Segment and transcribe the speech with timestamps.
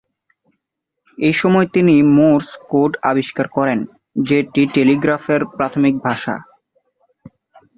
[1.17, 3.79] এসময় তিনি Morse code আবিষ্কার করেন,
[4.21, 6.35] যেটি টেলিগ্রাফের প্রাথমিক ভাষা।